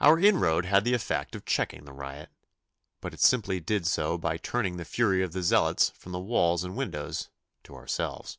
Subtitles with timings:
[0.00, 2.30] Our inroad had the effect of checking the riot,
[3.02, 6.64] but it simply did so by turning the fury of the zealots from the walls
[6.64, 7.28] and windows
[7.64, 8.38] to ourselves.